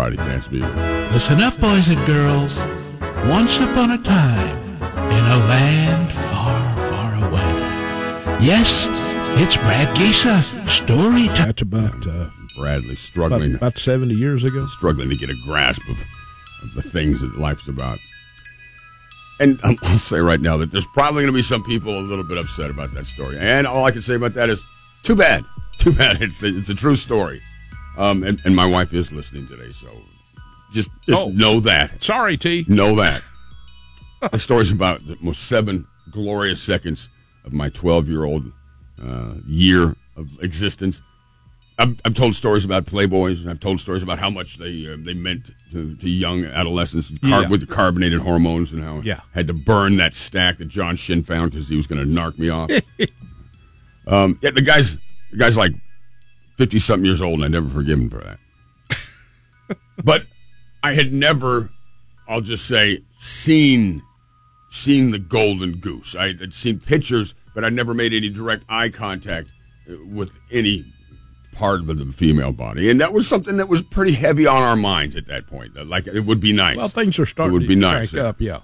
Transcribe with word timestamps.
Friday 0.00 0.16
dance 0.16 0.50
music. 0.50 0.74
Listen 1.12 1.42
up, 1.42 1.54
boys 1.60 1.90
and 1.90 2.06
girls. 2.06 2.66
Once 3.28 3.60
upon 3.60 3.90
a 3.90 3.98
time, 3.98 4.56
in 4.80 5.24
a 5.26 5.36
land 5.46 6.10
far, 6.10 6.76
far 6.88 7.28
away. 7.28 8.42
Yes, 8.42 8.86
it's 9.38 9.58
Brad 9.58 9.94
Geisa. 9.98 10.40
Story 10.66 11.26
time. 11.26 11.48
That's 11.48 11.60
about 11.60 12.06
uh, 12.06 12.30
Bradley 12.56 12.96
struggling 12.96 13.56
about 13.56 13.76
seventy 13.76 14.14
years 14.14 14.42
ago. 14.42 14.64
struggling 14.68 15.10
to 15.10 15.16
get 15.16 15.28
a 15.28 15.36
grasp 15.44 15.82
of, 15.90 15.98
of 16.62 16.74
the 16.76 16.82
things 16.82 17.20
that 17.20 17.38
life's 17.38 17.68
about. 17.68 17.98
And 19.38 19.62
um, 19.64 19.76
I'll 19.82 19.98
say 19.98 20.20
right 20.20 20.40
now 20.40 20.56
that 20.56 20.72
there's 20.72 20.86
probably 20.94 21.24
going 21.24 21.34
to 21.34 21.36
be 21.36 21.42
some 21.42 21.62
people 21.62 21.98
a 21.98 22.00
little 22.00 22.24
bit 22.24 22.38
upset 22.38 22.70
about 22.70 22.94
that 22.94 23.04
story. 23.04 23.38
And 23.38 23.66
all 23.66 23.84
I 23.84 23.90
can 23.90 24.00
say 24.00 24.14
about 24.14 24.32
that 24.32 24.48
is, 24.48 24.62
too 25.02 25.14
bad, 25.14 25.44
too 25.76 25.92
bad. 25.92 26.22
It's 26.22 26.42
a, 26.42 26.46
it's 26.56 26.70
a 26.70 26.74
true 26.74 26.96
story. 26.96 27.42
Um, 27.98 28.22
and, 28.22 28.40
and 28.44 28.54
my 28.56 28.66
wife 28.66 28.92
is 28.94 29.12
listening 29.12 29.46
today, 29.48 29.70
so 29.72 29.88
just 30.72 30.90
just 31.06 31.18
Oh. 31.20 31.28
know 31.30 31.60
that. 31.60 32.02
Sorry, 32.02 32.36
T. 32.36 32.64
Know 32.68 32.94
that. 32.96 33.22
the 34.32 34.38
story's 34.38 34.70
about 34.70 35.06
the 35.06 35.16
most 35.20 35.44
seven 35.44 35.86
glorious 36.10 36.62
seconds 36.62 37.08
of 37.44 37.52
my 37.52 37.68
12 37.70 38.08
year 38.08 38.24
old 38.24 38.52
uh, 39.02 39.34
year 39.46 39.96
of 40.16 40.28
existence. 40.42 41.00
I've, 41.78 41.98
I've 42.04 42.12
told 42.14 42.34
stories 42.34 42.64
about 42.66 42.84
Playboys. 42.84 43.40
and 43.40 43.48
I've 43.48 43.60
told 43.60 43.80
stories 43.80 44.02
about 44.02 44.18
how 44.18 44.28
much 44.28 44.58
they 44.58 44.86
uh, 44.86 44.96
they 45.02 45.14
meant 45.14 45.50
to, 45.72 45.96
to 45.96 46.08
young 46.10 46.44
adolescents 46.44 47.10
car- 47.20 47.42
Yeah. 47.42 47.48
with 47.48 47.60
the 47.60 47.66
carbonated 47.66 48.20
hormones 48.20 48.72
and 48.72 48.82
how 48.82 49.00
Yeah. 49.00 49.20
I 49.34 49.38
had 49.38 49.46
to 49.46 49.54
burn 49.54 49.96
that 49.96 50.12
stack 50.14 50.58
that 50.58 50.68
John 50.68 50.96
Shin 50.96 51.22
found 51.22 51.50
because 51.52 51.68
he 51.70 51.76
was 51.76 51.86
going 51.86 52.00
to 52.02 52.06
narc 52.06 52.38
me 52.38 52.50
off. 52.50 52.70
um, 54.06 54.38
yeah, 54.42 54.50
the 54.50 54.62
guy's 54.62 54.96
the 55.30 55.38
guy's 55.38 55.56
like 55.56 55.72
fifty 56.60 56.78
something 56.78 57.06
years 57.06 57.22
old, 57.22 57.36
and 57.36 57.44
I 57.44 57.48
never 57.48 57.70
forgive 57.70 57.98
him 57.98 58.10
for 58.10 58.18
that. 58.18 59.78
but 60.04 60.26
I 60.82 60.92
had 60.92 61.10
never, 61.10 61.70
I'll 62.28 62.42
just 62.42 62.66
say, 62.66 63.02
seen 63.18 64.02
seen 64.68 65.10
the 65.10 65.18
golden 65.18 65.78
goose. 65.78 66.14
I 66.14 66.34
had 66.34 66.52
seen 66.52 66.78
pictures, 66.78 67.34
but 67.54 67.64
I 67.64 67.70
never 67.70 67.94
made 67.94 68.12
any 68.12 68.28
direct 68.28 68.64
eye 68.68 68.90
contact 68.90 69.48
uh, 69.90 69.94
with 70.04 70.32
any 70.52 70.84
part 71.52 71.80
of 71.80 71.86
the 71.86 72.12
female 72.12 72.52
body, 72.52 72.90
and 72.90 73.00
that 73.00 73.14
was 73.14 73.26
something 73.26 73.56
that 73.56 73.70
was 73.70 73.80
pretty 73.80 74.12
heavy 74.12 74.46
on 74.46 74.62
our 74.62 74.76
minds 74.76 75.16
at 75.16 75.26
that 75.28 75.46
point. 75.46 75.74
Like 75.88 76.06
it 76.08 76.20
would 76.20 76.40
be 76.40 76.52
nice. 76.52 76.76
Well, 76.76 76.90
things 76.90 77.18
are 77.18 77.24
starting 77.24 77.54
It 77.54 77.58
would 77.58 77.68
be 77.68 77.74
to 77.74 77.80
nice, 77.80 78.12
up. 78.12 78.38
Yeah. 78.38 78.60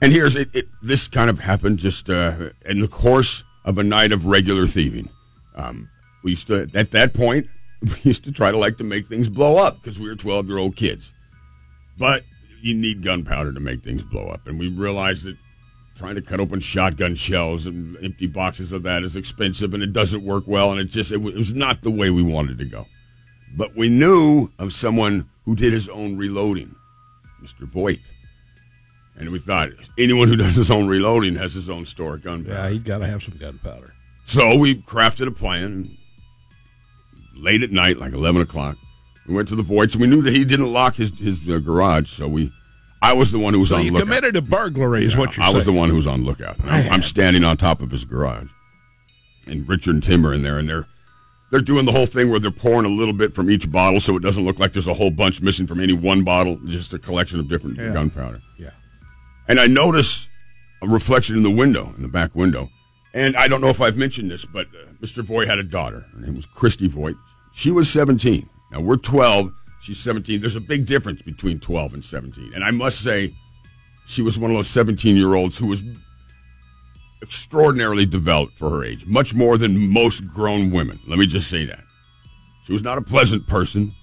And 0.00 0.12
here's 0.12 0.36
it, 0.36 0.48
it. 0.52 0.68
This 0.80 1.08
kind 1.08 1.28
of 1.28 1.40
happened 1.40 1.80
just 1.80 2.08
uh, 2.08 2.50
in 2.64 2.80
the 2.80 2.88
course 2.88 3.42
of 3.64 3.78
a 3.78 3.82
night 3.82 4.12
of 4.12 4.26
regular 4.26 4.68
thieving. 4.68 5.08
Um, 5.56 5.88
we 6.22 6.32
used 6.32 6.46
to, 6.48 6.68
at 6.74 6.90
that 6.92 7.14
point, 7.14 7.48
we 7.82 7.96
used 8.02 8.24
to 8.24 8.32
try 8.32 8.50
to 8.50 8.56
like 8.58 8.78
to 8.78 8.84
make 8.84 9.06
things 9.08 9.28
blow 9.28 9.56
up 9.58 9.80
because 9.82 9.98
we 9.98 10.08
were 10.08 10.14
12 10.16 10.48
year 10.48 10.58
old 10.58 10.76
kids. 10.76 11.12
But 11.98 12.22
you 12.62 12.74
need 12.74 13.02
gunpowder 13.02 13.52
to 13.52 13.60
make 13.60 13.82
things 13.82 14.02
blow 14.02 14.26
up. 14.26 14.46
And 14.46 14.58
we 14.58 14.68
realized 14.68 15.24
that 15.24 15.36
trying 15.94 16.14
to 16.14 16.22
cut 16.22 16.40
open 16.40 16.60
shotgun 16.60 17.14
shells 17.14 17.66
and 17.66 17.96
empty 18.02 18.26
boxes 18.26 18.72
of 18.72 18.82
that 18.84 19.02
is 19.02 19.14
expensive 19.16 19.74
and 19.74 19.82
it 19.82 19.92
doesn't 19.92 20.24
work 20.24 20.44
well. 20.46 20.70
And 20.70 20.80
it 20.80 20.84
just, 20.84 21.12
it 21.12 21.18
wa- 21.18 21.30
it 21.30 21.36
was 21.36 21.54
not 21.54 21.82
the 21.82 21.90
way 21.90 22.08
we 22.10 22.22
wanted 22.22 22.58
to 22.58 22.64
go. 22.64 22.86
But 23.54 23.76
we 23.76 23.88
knew 23.88 24.48
of 24.58 24.72
someone 24.72 25.28
who 25.44 25.54
did 25.54 25.72
his 25.72 25.88
own 25.88 26.16
reloading, 26.16 26.74
Mr. 27.42 27.68
Voigt. 27.68 27.98
And 29.16 29.28
we 29.30 29.38
thought 29.38 29.68
anyone 29.98 30.28
who 30.28 30.36
does 30.36 30.54
his 30.54 30.70
own 30.70 30.86
reloading 30.88 31.34
has 31.36 31.52
his 31.52 31.68
own 31.68 31.84
store 31.84 32.14
of 32.14 32.22
gunpowder. 32.24 32.54
Yeah, 32.54 32.70
he's 32.70 32.82
got 32.82 32.98
to 32.98 33.06
have 33.06 33.22
some 33.22 33.36
gunpowder. 33.36 33.92
So 34.24 34.56
we 34.56 34.76
crafted 34.76 35.26
a 35.26 35.30
plan. 35.32 35.98
Late 37.36 37.62
at 37.62 37.70
night, 37.70 37.98
like 37.98 38.12
eleven 38.12 38.40
o'clock, 38.42 38.76
we 39.26 39.34
went 39.34 39.48
to 39.48 39.56
the 39.56 39.62
Voigts. 39.62 39.96
We 39.96 40.06
knew 40.06 40.22
that 40.22 40.32
he 40.32 40.44
didn't 40.44 40.72
lock 40.72 40.96
his 40.96 41.10
his 41.18 41.40
uh, 41.48 41.58
garage, 41.58 42.10
so 42.10 42.28
we. 42.28 42.52
I 43.04 43.14
was 43.14 43.32
the 43.32 43.38
one 43.40 43.52
who 43.52 43.60
was 43.60 43.70
So 43.70 43.76
on 43.76 43.84
you 43.84 43.90
lookout. 43.90 44.04
committed 44.06 44.36
a 44.36 44.42
burglary, 44.42 45.04
is 45.04 45.14
Yeah, 45.14 45.18
what 45.18 45.36
you're 45.36 45.42
I 45.42 45.46
saying. 45.46 45.56
was 45.56 45.64
the 45.64 45.72
one 45.72 45.90
who 45.90 45.96
was 45.96 46.06
on 46.06 46.24
lookout. 46.24 46.56
I'm, 46.64 46.92
I'm 46.92 47.02
standing 47.02 47.42
on 47.42 47.56
top 47.56 47.80
of 47.82 47.90
his 47.90 48.04
garage, 48.04 48.46
and 49.48 49.68
Richard 49.68 49.94
and 49.94 50.02
Tim 50.04 50.24
are 50.26 50.32
in 50.32 50.42
there, 50.42 50.58
and 50.58 50.68
they're 50.68 50.86
they're 51.50 51.60
doing 51.60 51.84
the 51.84 51.92
whole 51.92 52.06
thing 52.06 52.30
where 52.30 52.38
they're 52.38 52.50
pouring 52.52 52.84
a 52.86 52.94
little 52.94 53.12
bit 53.12 53.34
from 53.34 53.50
each 53.50 53.70
bottle, 53.70 53.98
so 54.00 54.16
it 54.16 54.20
doesn't 54.22 54.44
look 54.44 54.58
like 54.60 54.72
there's 54.72 54.86
a 54.86 54.94
whole 54.94 55.10
bunch 55.10 55.40
missing 55.42 55.66
from 55.66 55.80
any 55.80 55.92
one 55.92 56.22
bottle, 56.24 56.58
just 56.66 56.94
a 56.94 56.98
collection 56.98 57.40
of 57.40 57.48
different 57.48 57.76
Yeah. 57.76 57.92
gunpowder. 57.92 58.40
Yeah. 58.58 58.70
And 59.48 59.58
I 59.60 59.66
notice 59.66 60.28
a 60.80 60.86
reflection 60.86 61.36
in 61.36 61.42
the 61.42 61.50
window, 61.50 61.92
in 61.96 62.02
the 62.02 62.08
back 62.08 62.34
window. 62.34 62.70
And 63.14 63.36
I 63.36 63.48
don't 63.48 63.60
know 63.60 63.68
if 63.68 63.80
I've 63.80 63.96
mentioned 63.96 64.30
this, 64.30 64.44
but 64.44 64.66
uh, 64.68 64.92
Mr. 65.02 65.22
Voigt 65.22 65.48
had 65.48 65.58
a 65.58 65.62
daughter. 65.62 66.06
Her 66.14 66.20
name 66.20 66.34
was 66.34 66.46
Christy 66.46 66.88
Voigt. 66.88 67.16
She 67.52 67.70
was 67.70 67.90
17. 67.90 68.48
Now 68.70 68.80
we're 68.80 68.96
12. 68.96 69.52
She's 69.82 69.98
17. 69.98 70.40
There's 70.40 70.56
a 70.56 70.60
big 70.60 70.86
difference 70.86 71.22
between 71.22 71.60
12 71.60 71.94
and 71.94 72.04
17. 72.04 72.52
And 72.54 72.64
I 72.64 72.70
must 72.70 73.02
say, 73.02 73.34
she 74.06 74.22
was 74.22 74.38
one 74.38 74.50
of 74.50 74.56
those 74.56 74.68
17 74.68 75.16
year 75.16 75.34
olds 75.34 75.58
who 75.58 75.66
was 75.66 75.82
extraordinarily 77.22 78.06
developed 78.06 78.58
for 78.58 78.70
her 78.70 78.84
age, 78.84 79.06
much 79.06 79.34
more 79.34 79.56
than 79.56 79.92
most 79.92 80.26
grown 80.34 80.70
women. 80.70 80.98
Let 81.06 81.18
me 81.18 81.26
just 81.26 81.48
say 81.48 81.64
that. 81.66 81.80
She 82.64 82.72
was 82.72 82.82
not 82.82 82.98
a 82.98 83.02
pleasant 83.02 83.46
person. 83.46 83.94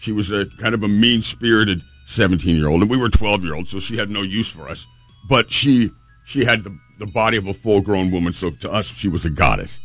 She 0.00 0.12
was 0.12 0.30
a 0.30 0.46
kind 0.58 0.74
of 0.74 0.82
a 0.82 0.88
mean 0.88 1.22
spirited 1.22 1.82
17 2.06 2.56
year 2.56 2.68
old, 2.68 2.82
and 2.82 2.90
we 2.90 2.96
were 2.96 3.08
12 3.08 3.44
year 3.44 3.54
olds, 3.54 3.70
so 3.70 3.80
she 3.80 3.96
had 3.96 4.10
no 4.10 4.22
use 4.22 4.48
for 4.48 4.68
us. 4.68 4.86
But 5.28 5.50
she 5.50 5.90
she 6.24 6.44
had 6.44 6.64
the, 6.64 6.78
the 6.98 7.06
body 7.06 7.36
of 7.36 7.46
a 7.46 7.54
full 7.54 7.80
grown 7.80 8.10
woman, 8.10 8.32
so 8.32 8.50
to 8.50 8.72
us, 8.72 8.88
she 8.88 9.08
was 9.08 9.24
a 9.24 9.30
goddess. 9.30 9.80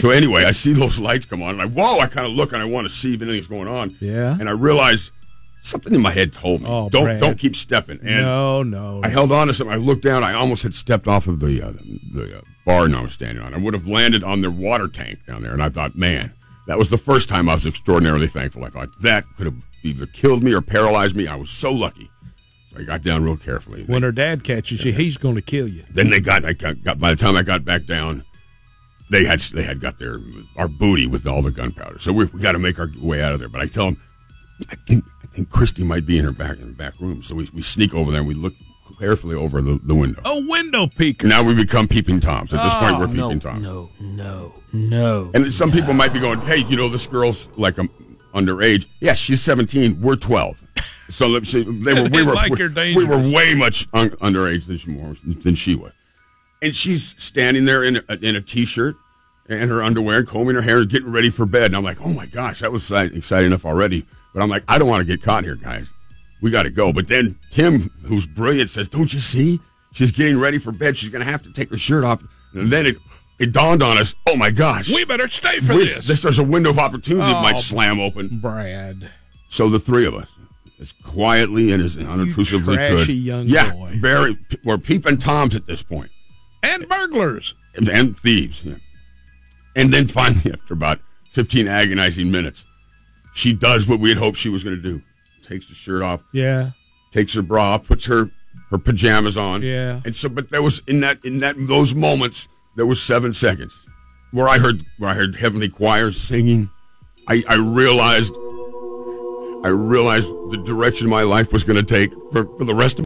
so 0.00 0.10
anyway, 0.10 0.44
I 0.44 0.52
see 0.52 0.72
those 0.72 0.98
lights 0.98 1.26
come 1.26 1.42
on, 1.42 1.60
and 1.60 1.62
I 1.62 1.66
whoa! 1.66 1.98
I 2.00 2.06
kind 2.06 2.26
of 2.26 2.32
look 2.32 2.52
and 2.52 2.60
I 2.60 2.64
want 2.64 2.86
to 2.88 2.92
see 2.92 3.14
if 3.14 3.22
anything's 3.22 3.46
going 3.46 3.68
on. 3.68 3.96
Yeah. 4.00 4.36
And 4.38 4.48
I 4.48 4.52
realize 4.52 5.12
something 5.62 5.94
in 5.94 6.00
my 6.00 6.12
head 6.12 6.32
told 6.32 6.62
me, 6.62 6.68
Oh, 6.68 6.88
don't 6.88 7.04
Brad. 7.04 7.20
don't 7.20 7.38
keep 7.38 7.56
stepping. 7.56 7.98
And 8.02 8.22
no, 8.22 8.62
no. 8.62 9.00
I 9.04 9.08
held 9.08 9.32
on 9.32 9.48
to 9.48 9.54
something. 9.54 9.72
I 9.72 9.76
looked 9.76 10.02
down. 10.02 10.22
I 10.22 10.32
almost 10.34 10.62
had 10.62 10.74
stepped 10.74 11.08
off 11.08 11.26
of 11.26 11.40
the 11.40 11.62
uh, 11.62 11.72
the 12.12 12.38
uh, 12.38 12.40
barn 12.64 12.94
I 12.94 13.02
was 13.02 13.12
standing 13.12 13.42
on. 13.42 13.54
I 13.54 13.58
would 13.58 13.74
have 13.74 13.86
landed 13.86 14.22
on 14.24 14.40
their 14.40 14.50
water 14.50 14.88
tank 14.88 15.20
down 15.26 15.42
there. 15.42 15.52
And 15.52 15.62
I 15.62 15.68
thought, 15.68 15.96
man, 15.96 16.32
that 16.66 16.78
was 16.78 16.90
the 16.90 16.98
first 16.98 17.28
time 17.28 17.48
I 17.48 17.54
was 17.54 17.66
extraordinarily 17.66 18.26
thankful. 18.28 18.64
I 18.64 18.70
thought 18.70 18.88
that 19.02 19.24
could 19.36 19.46
have 19.46 19.62
either 19.84 20.06
killed 20.06 20.42
me 20.42 20.52
or 20.52 20.60
paralyzed 20.60 21.14
me. 21.14 21.28
I 21.28 21.36
was 21.36 21.50
so 21.50 21.72
lucky. 21.72 22.10
So 22.76 22.82
I 22.82 22.84
got 22.84 23.02
down 23.02 23.24
real 23.24 23.36
carefully. 23.36 23.84
when 23.84 24.02
her 24.02 24.12
dad 24.12 24.44
catches 24.44 24.84
you, 24.84 24.92
he's 24.92 25.16
going 25.16 25.34
to 25.34 25.42
kill 25.42 25.68
you. 25.68 25.84
Then 25.90 26.10
they 26.10 26.20
got, 26.20 26.44
I 26.44 26.52
got, 26.52 26.82
got. 26.82 26.98
By 26.98 27.14
the 27.14 27.22
time 27.22 27.36
I 27.36 27.42
got 27.42 27.64
back 27.64 27.86
down, 27.86 28.24
they 29.10 29.24
had 29.24 29.40
they 29.40 29.62
had 29.62 29.80
got 29.80 29.98
their 29.98 30.20
our 30.56 30.68
booty 30.68 31.06
with 31.06 31.26
all 31.26 31.42
the 31.42 31.50
gunpowder. 31.50 31.98
So 31.98 32.12
we, 32.12 32.24
we 32.26 32.40
got 32.40 32.52
to 32.52 32.58
make 32.58 32.78
our 32.78 32.90
way 33.00 33.22
out 33.22 33.32
of 33.32 33.40
there. 33.40 33.48
But 33.48 33.62
I 33.62 33.66
tell 33.66 33.86
them, 33.86 34.02
I 34.68 34.74
think 34.74 35.04
I 35.22 35.26
think 35.28 35.50
Christy 35.50 35.84
might 35.84 36.06
be 36.06 36.18
in 36.18 36.24
her 36.24 36.32
back 36.32 36.58
in 36.58 36.68
the 36.68 36.74
back 36.74 36.98
room. 37.00 37.22
So 37.22 37.34
we, 37.36 37.48
we 37.54 37.62
sneak 37.62 37.94
over 37.94 38.10
there 38.10 38.20
and 38.20 38.28
we 38.28 38.34
look 38.34 38.54
carefully 38.98 39.36
over 39.36 39.62
the, 39.62 39.78
the 39.82 39.94
window. 39.94 40.20
A 40.24 40.40
window 40.48 40.86
peeker. 40.86 41.24
Now 41.24 41.42
we 41.42 41.54
become 41.54 41.86
peeping 41.86 42.20
toms. 42.20 42.52
At 42.52 42.64
this 42.64 42.74
point, 42.74 42.98
we're 42.98 43.06
no, 43.06 43.28
peeping 43.28 43.40
toms. 43.40 43.62
no, 43.62 43.90
no, 44.00 44.54
no. 44.72 45.30
And 45.34 45.52
some 45.52 45.70
people 45.70 45.94
might 45.94 46.12
be 46.12 46.20
going, 46.20 46.40
"Hey, 46.40 46.58
you 46.68 46.76
know, 46.76 46.88
this 46.88 47.06
girl's 47.06 47.48
like 47.56 47.78
um, 47.78 47.88
underage. 48.34 48.86
Yes, 49.00 49.18
she's 49.18 49.40
17. 49.42 50.00
We're 50.00 50.16
12. 50.16 50.56
So 51.10 51.28
let's 51.28 51.48
see. 51.50 51.62
They 51.62 51.94
were. 51.94 52.08
We 52.08 52.22
were. 52.26 52.34
Like 52.34 52.52
we, 52.52 52.96
we 52.96 53.04
were 53.04 53.18
way 53.18 53.54
much 53.54 53.86
un- 53.92 54.10
underage 54.10 54.66
than 54.66 54.76
she, 54.76 54.90
was, 54.90 55.20
than 55.22 55.54
she 55.54 55.74
was. 55.74 55.92
And 56.62 56.74
she's 56.74 57.14
standing 57.22 57.64
there 57.64 57.84
in 57.84 58.00
a, 58.08 58.14
in 58.22 58.34
a 58.36 58.40
t-shirt 58.40 58.96
and 59.48 59.70
her 59.70 59.82
underwear, 59.82 60.24
combing 60.24 60.56
her 60.56 60.62
hair, 60.62 60.78
and 60.78 60.88
getting 60.88 61.12
ready 61.12 61.30
for 61.30 61.46
bed. 61.46 61.66
And 61.66 61.76
I'm 61.76 61.84
like, 61.84 61.98
"Oh 62.00 62.12
my 62.12 62.26
gosh, 62.26 62.60
that 62.60 62.72
was 62.72 62.90
exciting 62.90 63.46
enough 63.46 63.64
already." 63.64 64.04
But 64.34 64.42
I'm 64.42 64.48
like, 64.48 64.64
I 64.68 64.78
don't 64.78 64.88
want 64.88 65.00
to 65.00 65.04
get 65.04 65.22
caught 65.22 65.44
here, 65.44 65.56
guys. 65.56 65.88
We 66.42 66.50
got 66.50 66.64
to 66.64 66.70
go. 66.70 66.92
But 66.92 67.08
then 67.08 67.38
Tim, 67.50 67.90
who's 68.04 68.26
brilliant, 68.26 68.70
says, 68.70 68.88
"Don't 68.88 69.12
you 69.12 69.20
see? 69.20 69.60
She's 69.92 70.10
getting 70.10 70.38
ready 70.38 70.58
for 70.58 70.72
bed. 70.72 70.96
She's 70.96 71.08
going 71.10 71.24
to 71.24 71.30
have 71.30 71.42
to 71.44 71.52
take 71.52 71.70
her 71.70 71.76
shirt 71.78 72.04
off." 72.04 72.20
And 72.52 72.72
then 72.72 72.86
it 72.86 72.96
it 73.38 73.52
dawned 73.52 73.82
on 73.82 73.96
us, 73.98 74.14
"Oh 74.26 74.34
my 74.36 74.50
gosh, 74.50 74.90
We 74.92 75.04
better 75.04 75.28
stay 75.28 75.60
for 75.60 75.74
we- 75.76 75.86
this. 75.88 76.22
there's 76.22 76.38
a 76.38 76.42
window 76.44 76.70
of 76.70 76.78
opportunity 76.78 77.26
that 77.30 77.36
Oh. 77.36 77.42
might 77.42 77.58
slam 77.58 78.00
open." 78.00 78.38
Brad. 78.40 79.10
So 79.48 79.68
the 79.70 79.78
three 79.78 80.04
of 80.06 80.14
us, 80.14 80.28
as 80.80 80.92
quietly 80.92 81.72
and 81.72 81.82
as 81.82 81.96
unobtrusively 81.96 82.76
trashy 82.76 83.06
could, 83.06 83.10
young 83.16 83.48
yeah, 83.48 83.72
boy. 83.72 83.96
very. 83.98 84.36
We're 84.64 84.78
peeping 84.78 85.18
toms 85.18 85.54
at 85.54 85.66
this 85.66 85.82
point, 85.82 86.10
And 86.62 86.88
burglars. 86.88 87.54
and, 87.74 87.88
and 87.88 88.16
thieves. 88.18 88.62
Yeah. 88.64 88.74
And 89.74 89.92
then 89.92 90.06
finally, 90.08 90.52
after 90.52 90.74
about 90.74 91.00
15 91.32 91.66
agonizing 91.68 92.30
minutes, 92.30 92.64
she 93.34 93.52
does 93.52 93.86
what 93.86 94.00
we 94.00 94.08
had 94.10 94.18
hoped 94.18 94.38
she 94.38 94.48
was 94.48 94.64
going 94.64 94.76
to 94.76 94.82
do: 94.82 95.02
takes 95.42 95.68
the 95.68 95.74
shirt 95.74 96.02
off, 96.02 96.22
Yeah. 96.32 96.70
takes 97.10 97.34
her 97.34 97.42
bra 97.42 97.74
off, 97.74 97.86
puts 97.86 98.06
her 98.06 98.30
her 98.70 98.78
pajamas 98.78 99.36
on. 99.36 99.62
Yeah. 99.62 100.00
And 100.04 100.16
so, 100.16 100.28
but 100.28 100.50
there 100.50 100.62
was 100.62 100.82
in 100.86 101.00
that 101.00 101.24
in 101.24 101.38
that 101.40 101.54
those 101.58 101.94
moments 101.94 102.48
there 102.74 102.86
was 102.86 103.00
seven 103.02 103.32
seconds 103.32 103.74
where 104.32 104.48
I 104.48 104.58
heard 104.58 104.82
where 104.98 105.08
I 105.10 105.14
heard 105.14 105.36
heavenly 105.36 105.68
choirs 105.68 106.20
singing. 106.20 106.68
I 107.28 107.44
I 107.48 107.54
realized 107.56 108.32
I 109.66 109.70
realized 109.70 110.28
the 110.52 110.58
direction 110.58 111.08
my 111.08 111.22
life 111.22 111.52
was 111.52 111.64
going 111.64 111.74
to 111.74 111.82
take 111.82 112.12
for, 112.30 112.44
for 112.56 112.64
the 112.64 112.72
rest 112.72 113.00
of 113.00 113.04